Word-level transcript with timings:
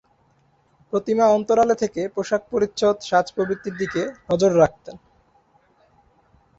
প্রতিমা 0.93 1.25
অন্তরালে 1.27 1.75
থেকে 1.75 2.01
পোশাক 2.15 2.41
পরিচ্ছদ 2.51 2.95
সাজ 3.01 3.25
প্রভৃতির 3.35 3.75
দিকে 3.77 4.01
নজর 4.29 4.51
রাখতেন। 4.59 4.95